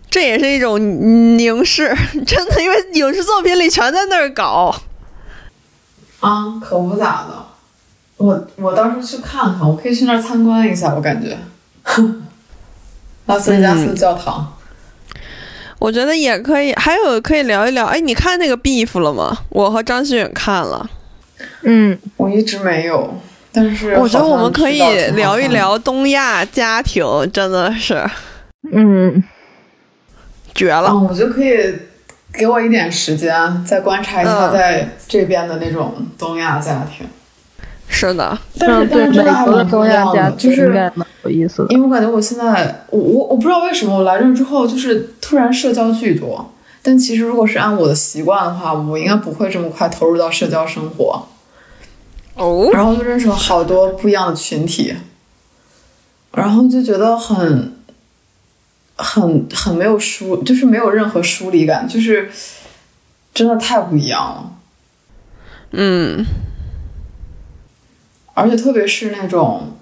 [0.09, 0.79] 这也是一种
[1.37, 1.93] 凝视，
[2.25, 4.73] 真的，因为影视作品里全在那儿搞。
[6.21, 7.45] 啊，可不咋的。
[8.15, 10.95] 我我到时候去看看，我可以去那儿参观一下。
[10.95, 11.37] 我感觉，
[13.25, 14.53] 拉斯维加斯教堂、
[15.09, 15.21] 嗯，
[15.79, 16.73] 我觉得也可以。
[16.73, 19.37] 还有可以聊一聊，哎，你看那个 Beef 了吗？
[19.49, 20.89] 我和张馨予看了。
[21.63, 23.19] 嗯，我一直没有。
[23.51, 24.81] 但是我觉得我们可以
[25.15, 28.05] 聊一聊东亚家庭，真的是，
[28.71, 29.23] 嗯，
[30.53, 30.89] 绝了。
[30.89, 31.73] 嗯，我觉得可以
[32.33, 33.31] 给我一点时间，
[33.65, 37.07] 再观察一下在这边的那种东亚家庭。
[37.95, 41.73] 是的，但是但是真的还蛮东亚家，就是蛮有意思的。
[41.73, 46.51] 因为我感觉我现在，我我我不知道为什么我来这之后，就是突然社交巨多。
[46.83, 51.25] 但其实如果是按我的习惯的话，我应该不会这么快投入到社交生活。
[52.35, 54.93] 哦，然后就认识了好多不一样的群体，
[56.33, 57.77] 然后就觉得很、
[58.97, 62.29] 很、很没有疏，就是没有任何疏离感，就是
[63.33, 64.51] 真的太不一样了。
[65.71, 66.23] 嗯，
[68.35, 69.75] 而且特别是那种，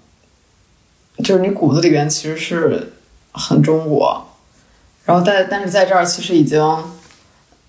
[1.17, 2.93] 就是你骨子里边其实是
[3.33, 4.25] 很中国，
[5.03, 6.61] 然后但但是在这儿其实已经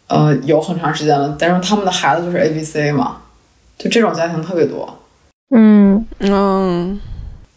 [0.07, 3.23] 呃有很长时间了，但是他们的孩子就是 A B C 嘛。
[3.77, 5.01] 就这种家庭特别多，
[5.51, 7.01] 嗯嗯，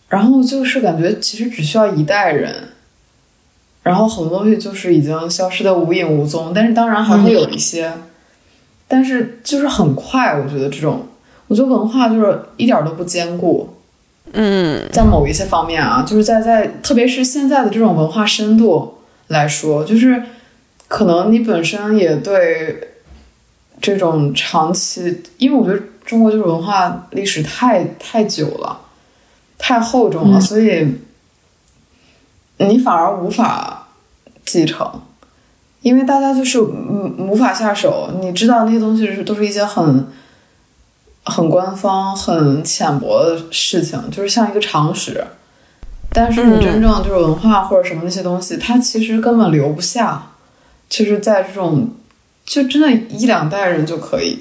[0.09, 2.69] 然后就是感觉其实只需要一代人，
[3.83, 8.03] 然后很多东西就是已经消失的无影无踪，但是当然还会有一些，嗯、
[8.87, 11.07] 但是就是很快，我觉得这种，
[11.47, 13.69] 我觉得文化就是一点都不坚固，
[14.33, 20.23] 嗯，在某一些方面啊，就是在在特别是现在的这种文化深度来说，就是
[20.88, 22.95] 可能你本身也对
[23.81, 25.83] 这种长期，因为我觉得。
[26.07, 28.79] 中国就是文化历史太太久了，
[29.57, 30.88] 太厚重了，嗯、所以
[32.60, 33.89] 你反而无法
[34.45, 34.89] 继承，
[35.81, 38.10] 因为大家就是嗯无法下手。
[38.21, 40.07] 你知道那些东西是都是一些很
[41.29, 45.23] 很官方、很浅薄的事情，就是像一个常识。
[46.09, 50.31] 但是你真正就是文化或者什么那些东西，它其实根本留不下，
[50.89, 51.89] 就是在这种
[52.45, 54.39] 就真的一两代人就可以。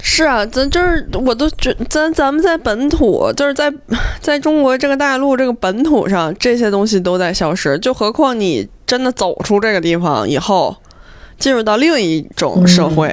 [0.00, 3.72] 是啊，咱就是我都觉咱咱们在本土，就是在
[4.20, 10.76] 在中国这个大陆这个本土上，这些东西都在消失，就何况你真的走出这个地方以后，
[11.36, 13.08] 进入到另一种社会，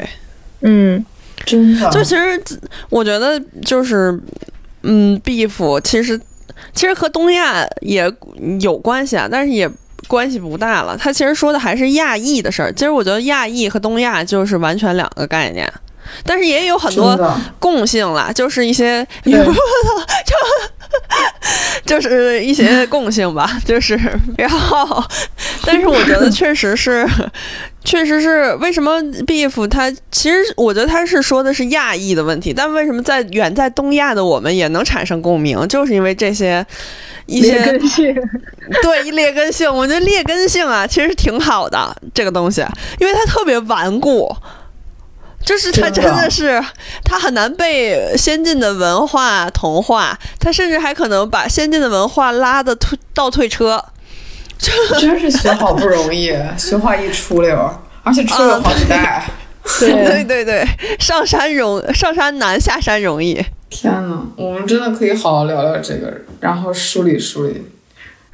[0.61, 1.05] 嗯，嗯
[1.45, 2.41] 真的，就其实
[2.89, 4.19] 我觉得就是，
[4.83, 6.19] 嗯，beef 其实
[6.73, 8.11] 其实和东亚也
[8.59, 9.69] 有关系啊，但是也
[10.07, 10.97] 关系不大了。
[10.97, 15.71] 他其实说的还是亚裔的事儿，其实我觉得亚裔和东亚就是完全两个概念。
[16.23, 19.35] 但是也有很多共性啦，就是一些， 就
[21.85, 23.99] 就是一些共性吧， 就是
[24.37, 25.03] 然后
[25.65, 27.07] 但是我觉得 确实是，
[27.83, 36.65] 确实是为什么 beef 它其实我觉得它是说的是亚裔的问题，但为什么在远在东亚的我们也能产生共鸣，就是因为这些
[37.25, 38.15] 一些劣根性，
[38.81, 42.61] 对劣根性，我觉得劣根性啊其实挺好的这个东西，
[42.99, 44.33] 因为它特别顽固。
[45.45, 46.59] 就是他真的是，
[47.03, 53.83] 他很难被先进的文化同化，他甚至还可能把先进的文化拉的退倒退车。
[54.57, 57.55] 真是学好不容易，学画一出溜，
[58.03, 59.23] 而且出了好几代。
[59.79, 60.65] 对对对对，
[60.99, 63.43] 上山容上山难，下山容易。
[63.69, 67.65] 天呐，我们真的可以好好聊聊这个，然后梳理梳理。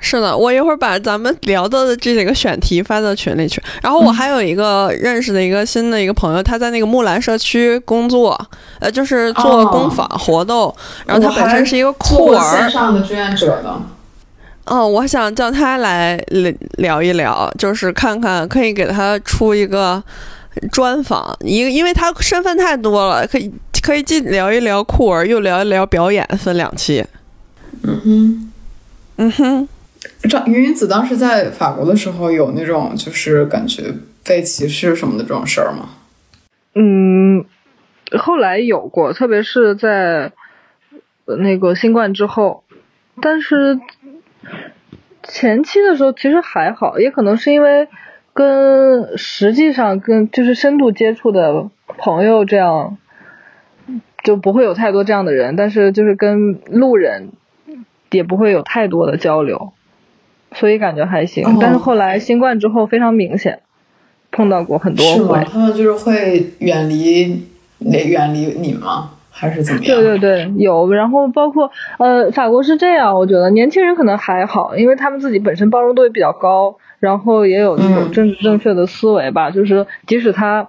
[0.04, 3.62] 是的，我一会儿把咱们聊到的这几个选题发到群里去。
[3.84, 8.38] 然后我还有一个认识的一个新的一个朋友，他在那个木兰社区工作，
[8.80, 10.76] 呃，就是做工坊活动。
[11.06, 13.82] 然后他本身是一个酷儿，线上的志愿者呢。
[14.66, 16.18] 哦，我想叫他来
[16.78, 20.04] 聊一聊，就是看看可以给他出一个
[20.72, 27.06] 专访，一个因为他身份太多了，可以可以既聊一聊酷儿，又聊一聊表演，分两期。
[27.84, 28.52] 嗯哼，
[29.18, 29.68] 嗯哼。
[30.30, 33.94] 张云云子当时在法国的时候，有那种就是感觉
[34.26, 35.90] 被歧视什么的这种事儿吗？
[36.74, 37.46] 嗯，
[38.18, 40.32] 后来有过，特别是在
[41.26, 42.64] 那个新冠之后，
[43.22, 43.80] 但是
[45.24, 47.88] 前期的时候其实还好，也可能是因为
[48.34, 52.98] 跟实际上跟就是深度接触的朋友这样，
[54.24, 57.34] 就不会有太多这样的人，但是就是跟路人
[58.10, 59.74] 也不会有太多的交流。
[60.54, 63.60] 所以感觉还行，但是后来新冠之后非常明显，
[64.32, 65.44] 碰到过很多回。
[65.46, 67.46] 他们就是会远离，
[67.80, 69.12] 远离你吗？
[69.30, 69.96] 还是怎么样？
[69.96, 70.92] 对对对，有。
[70.92, 79.52] 然后包括呃，法国是这样，我觉得年轻人可能还好，因为他们自己本身包容度也比较高，然后也有那种政治正确的思维吧。
[79.52, 80.68] 就是即使他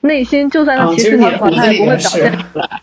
[0.00, 2.82] 内心就算他歧视你的话，他也不会表现出来。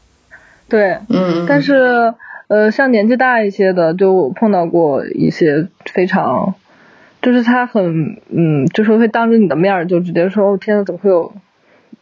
[0.70, 2.14] 对，嗯，但是。
[2.54, 6.54] 呃，像年纪大一些的，就碰到过一些非常，
[7.20, 11.34] 就是他很，嗯，就是会当着你的面就直接说：“哦，天呐，怎么会有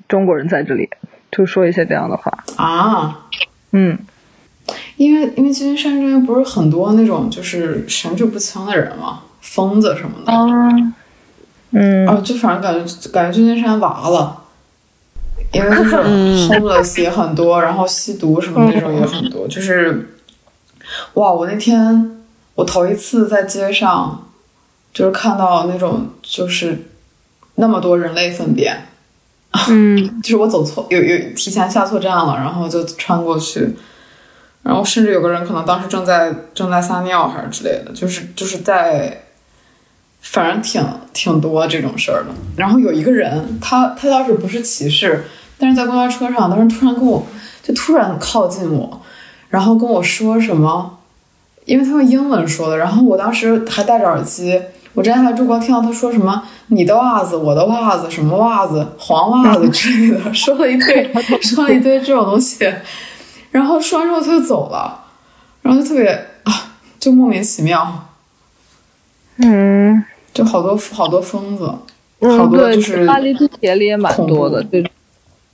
[0.09, 0.89] 中国人在这里？”
[1.31, 3.29] 就说一些这样的话啊。
[3.71, 3.97] 嗯，
[4.97, 10.33] 因为因为金山这边不是很多那种就是神志不清的人嘛，疯子什么的。
[10.33, 10.93] 啊。
[11.69, 12.05] 嗯。
[12.09, 14.43] 哦，就反正感觉感觉旧金山娃了，
[15.53, 20.17] 因为就是 homeless 也很多，然后吸毒什么那种也很多，就是。
[21.13, 21.31] 哇！
[21.31, 22.21] 我那天
[22.55, 24.27] 我头一次在街上，
[24.93, 26.87] 就是看到那种就是
[27.55, 28.87] 那么多人类粪便，
[29.69, 33.75] 嗯， 就是我走错有有提前下错站了，然后就穿过去，
[34.63, 39.23] 然后甚至有个人可能当时正在正在撒尿还是之类的，就是就是在，
[40.21, 42.29] 反正挺挺多这种事儿的。
[42.55, 45.25] 然后有一个人，他他倒是不是歧视，
[45.57, 47.25] 但是在公交车上，当时突然跟我
[47.63, 49.01] 就突然靠近我。
[49.51, 50.97] 然后跟我说什么？
[51.65, 52.77] 因为他用英文说的。
[52.77, 54.59] 然后我当时还戴着耳机，
[54.95, 62.67] 我摘下来之后听到他说什么“你的袜子，我的袜子，什么袜子，黄袜子之类的”， 说了一堆， 说了一堆这种东西。
[63.51, 65.03] 然后说完之后他就走了，
[65.61, 66.07] 然后就特别
[66.43, 68.07] 啊，就莫名其妙。
[69.37, 71.65] 嗯，就好多好多疯子，
[72.37, 74.81] 好多就是巴黎地铁里也蛮多的，就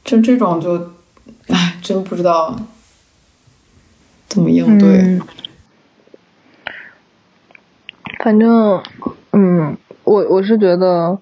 [0.04, 0.92] 就这种就，
[1.50, 2.56] 唉，真不知道。
[4.38, 5.20] 怎么应对？
[8.20, 8.84] 反正，
[9.32, 11.18] 嗯，我我是觉得，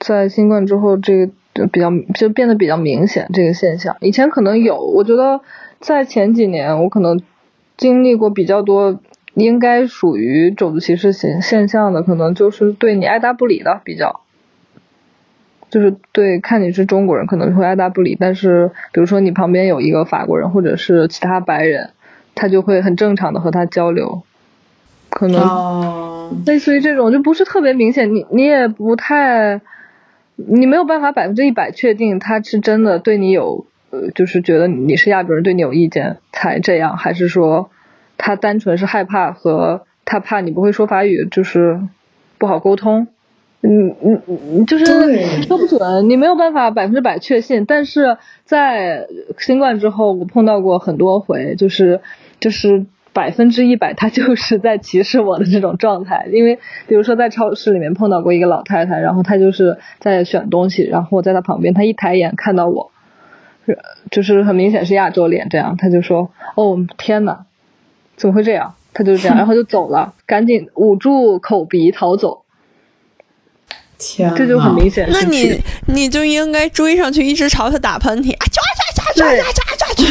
[0.00, 3.96] 在新冠之后，这个就比较就变得比较明显这个现象。
[4.00, 5.40] 以前可能有，我觉得
[5.78, 7.20] 在前几年，我可能
[7.76, 8.98] 经历过比较多，
[9.34, 14.22] 应该属于种族歧视现现象的，可能就是对你爱答不理的比较，
[15.70, 18.16] 就是对看你是中国人，可能会爱答不理。
[18.18, 21.90] 但是，比如说你旁边有一个法国人，或者是其他白人。
[22.38, 24.22] 他就会很正常的和他交流，
[25.10, 29.60] 可能类似于这种就不是特别明显，你你也不太，
[30.36, 37.70] 你没有办法百分之一百确定他是真的对你有，呃，就是觉得你是亚洲人对你有意见才这样，还是说
[38.16, 41.80] 他单纯是害怕和他怕你不会说法语，就是
[42.38, 43.08] 不好沟通。
[43.60, 44.84] 嗯嗯嗯，就是
[45.42, 47.64] 说不准，你没有办法百分之百确信。
[47.66, 52.00] 但是在新冠之后，我碰到过很多回，就是
[52.40, 56.26] 就是百分之一百，他就是在歧视我的这种状态。
[56.32, 62.92] 因为比如说在超市里面碰到过一个老太太，然后她就是在选东西，然后我在她旁边，她一抬眼看到我，
[64.10, 67.46] 就是很明显是亚洲脸，这样她就说：“哦天呐，
[68.16, 72.42] 怎么会这样？”她就这样，然后就走了，赶紧捂住口鼻逃走。
[73.98, 74.88] 天，这就很明。
[74.88, 75.08] 显。
[75.10, 78.46] 那你你就应该追上去，一直朝他打喷嚏啊！
[78.52, 78.62] 抓
[78.94, 80.04] 抓抓抓抓抓抓！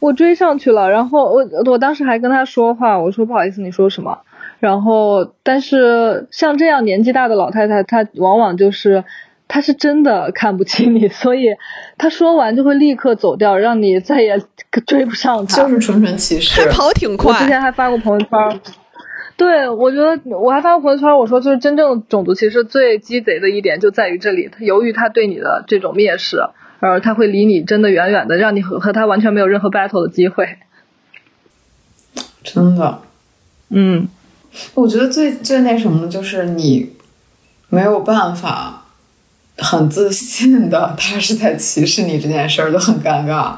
[0.00, 4.18] 我追上去了，然后我我当时还跟他说话，我说不好意思，你说什么？
[4.60, 9.04] 然后但是像这样年纪大的老太太，她往往就是
[9.46, 11.46] 她是真的看不起你，所以
[11.96, 14.40] 她说完就会立刻走掉，让你再也
[14.86, 15.62] 追不上她。
[15.62, 16.68] 就是纯纯歧视还。
[16.70, 18.60] 跑挺快我之前，还发过朋友圈，
[19.36, 26.38] 对我觉得我还发过朋友圈，我说就是真正种族歧视最鸡贼的一点就在于这里，他由于他对你的这种蔑视，
[26.80, 30.58] 而他会离你真的远远的，让你和和他完全没有任何 battle 的机会。
[32.42, 33.00] 真的，
[33.70, 34.08] 嗯，
[34.74, 36.92] 我觉得最最那什么的就是你
[37.68, 38.84] 没有办法
[39.58, 43.56] 很自信的，他是在歧视你这件事儿，就很尴尬。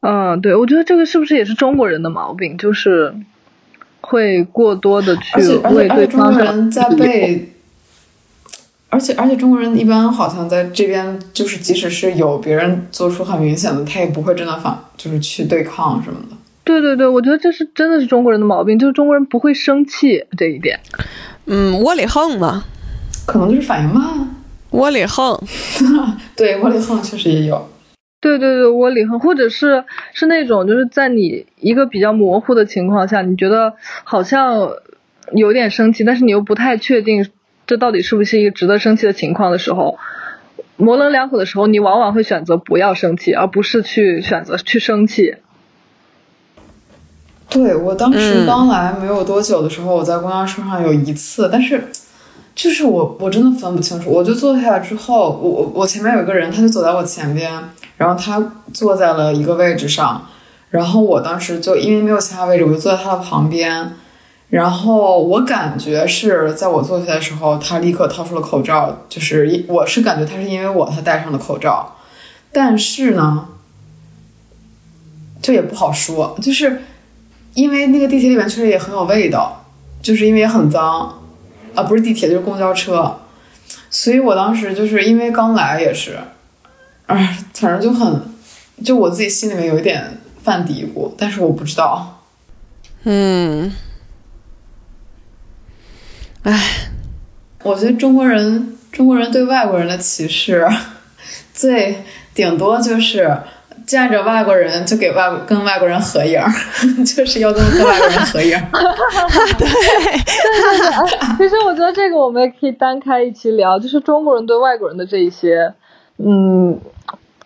[0.00, 3.14] 嗯，对，我觉得这个是不是也是中国人的毛病，就是
[4.02, 7.53] 会过多的去为且而且中对方人在被，
[8.94, 16.36] 而且而且中国人一般好像在这边就是即使是有别人做出很明显的，他也不会真的反就是去对抗什么的。
[16.62, 20.78] 对对对，我觉得这是真的是中国人的毛病，就是中国人不会生气这一点。
[21.46, 22.62] 嗯，窝里横嘛，
[23.26, 24.04] 可能就是反应慢。
[24.70, 25.36] 窝里横，
[26.36, 27.68] 对，窝里横确实也有。
[28.20, 29.82] 对对对，窝里横，或者是
[30.12, 33.74] 是那种就是在你一个比较模糊的情况下，你觉得
[34.04, 34.70] 好像
[35.32, 37.26] 有点生气，但是你又不太确定
[37.66, 39.98] 这到底是不是一个值得生气的情况的时候，
[40.76, 45.36] 模棱两可的时候，你往往会选择不要生气，而不是去选择去生气。
[47.48, 48.46] 对我当时嗯。
[48.46, 51.84] 刚来没有多久的时候，我在公交车上有一次，但是
[52.54, 57.50] 就是我我真的分不清楚，我就坐下来之后，我我我前面有一个人，他就走在我前边，
[57.96, 58.42] 然后他
[58.72, 60.26] 坐在了一个位置上，
[60.70, 63.92] 然后我当时就因为没有其他位置，我就坐在他的旁边，
[64.54, 71.96] 然后我感觉是在我坐下的时候，他立刻掏出了口罩，就是因我是感觉他是因为我他戴上了口罩，
[72.52, 73.48] 但是呢，
[75.42, 76.82] 这也不好说，就是。
[77.54, 79.64] 因为那个地铁里面确实也很有味道，
[80.02, 81.22] 就是因为也很脏，
[81.72, 83.16] 啊，不是地铁就是公交车，
[83.88, 86.18] 所以我当时就是因为刚来也是，
[87.06, 88.20] 哎，反正就很，
[88.84, 92.24] 就我自己心里面有一点犯嘀咕，但是我不知道，
[93.04, 93.70] 嗯，
[96.44, 96.52] 唉，
[97.62, 100.68] 我觉得中国人中国人对外国人的歧视，
[101.54, 103.34] 最顶多就是
[103.86, 106.38] 见着外国人就给外国跟外国人合影，
[107.02, 108.50] 就是要跟跟外国人合影。
[109.58, 109.66] 对
[111.38, 115.72] 其实我觉得这个我们也可以单开一期聊，就是中国人对外国人的这一些，
[116.18, 116.78] 嗯，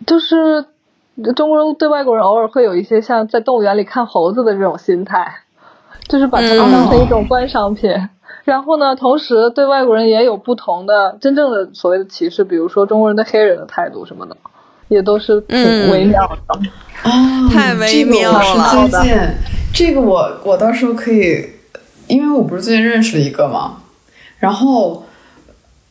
[0.09, 0.65] 就是
[1.37, 5.33] 中国人对外国人偶尔会有一些像在动物园里看猴子的这种心态，
[6.09, 7.89] 就是把它们当成一种观赏品。
[8.49, 14.35] 然后呢，同时对外国人也有不同的真正的所谓的歧视，比如说中国人对黑人的态度什么的，
[14.89, 16.59] 也都是挺嗯微妙的。
[17.05, 17.11] 哦，
[17.53, 18.65] 太微妙这个我了。
[18.65, 19.19] 是最近，
[19.75, 21.47] 这个我我到时候可以，
[22.07, 23.83] 因为我不是最近认识了一个嘛，
[24.39, 25.05] 然后，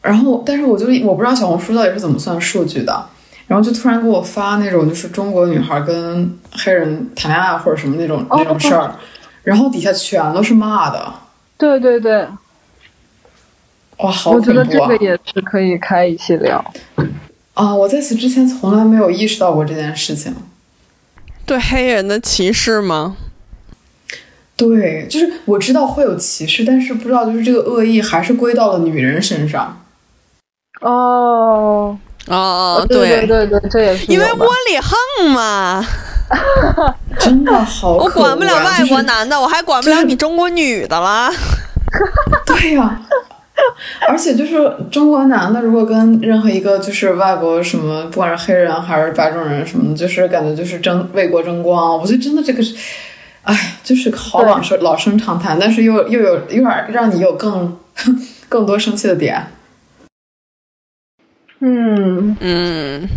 [0.01, 3.05] 然后，但是我就我不知道小红书到底是怎么算数据的，
[3.45, 8.95] 然后就突然给我发那种就是中国女孩跟黑人谈恋爱或者什么那种那种事儿，
[9.43, 11.13] 然后底下全都是骂的，
[11.55, 12.27] 对对对，
[13.97, 14.87] 哇，好我觉得恐怖啊！
[14.89, 16.63] 这个也是可以开一期聊。
[17.53, 20.35] 啊，我在此之前从来没有意识到过这件事情。
[21.45, 23.15] 对黑人的歧视吗？
[24.55, 29.81] 对，就是我知道会有歧视，但是不知道就是这个恶意还是归到了女人身上。
[30.81, 35.83] 哦，哦，对对对，这也是因为窝里横嘛，
[37.17, 41.31] 真的好我管不了外国男的，我还管不了你中国女的啦。
[42.45, 43.01] 对呀、
[44.07, 51.97] 而且就是中国男的，如果跟任何一个就是外国什么，不管是黑人还是白种人什么的，就是感觉就是争为国争光。
[51.97, 52.75] 我觉得真的这个是，
[53.43, 57.77] 哎，就是好老生老生常谈，但是又又有有点让你有更
[58.47, 59.47] 更多生气的点。
[61.59, 63.09] 嗯，嗯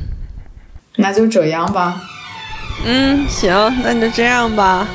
[0.97, 2.01] 那就这样吧，
[2.87, 3.53] 嗯，行，
[3.85, 4.89] 那就这样吧，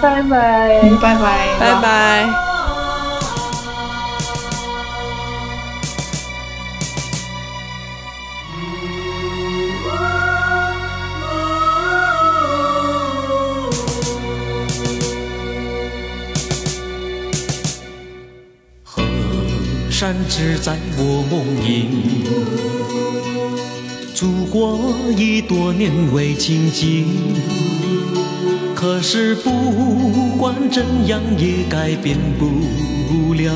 [0.00, 0.80] 拜拜。
[0.82, 1.82] 嗯，拜拜，拜。
[1.82, 2.53] 拜。
[20.36, 21.86] 只在我梦萦，
[24.12, 27.06] 祖国已多年未亲近。
[28.74, 33.54] 可是不管怎样也改变不了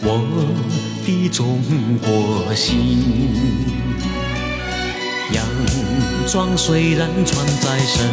[0.00, 0.24] 我
[1.04, 1.60] 的中
[2.00, 3.28] 国心。
[5.34, 5.44] 洋
[6.26, 8.08] 装虽然穿在身，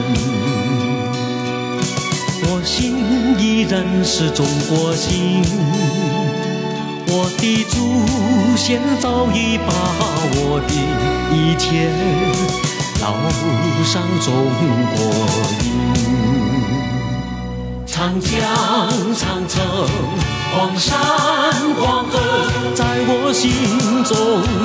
[2.47, 2.97] 我心
[3.39, 6.04] 依然是中国心。
[7.17, 7.77] 我的祖
[8.57, 9.71] 先早已把
[10.35, 10.71] 我的
[11.31, 11.87] 一切
[12.99, 13.07] 烙
[13.85, 14.27] 上中
[14.91, 14.99] 国
[15.63, 15.65] 印。
[17.87, 18.29] 长江、
[19.15, 19.63] 长城、
[20.51, 20.99] 黄山、
[21.79, 22.13] 黄河，
[22.75, 23.47] 在我心
[24.03, 24.13] 中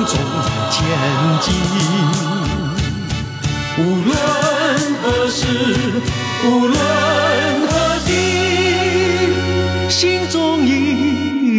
[0.05, 0.13] 中
[0.69, 0.75] 前
[1.39, 1.47] 进。
[3.77, 4.11] 无论
[5.01, 5.39] 何时，
[6.43, 6.75] 无论
[7.69, 7.71] 何
[8.05, 8.09] 地，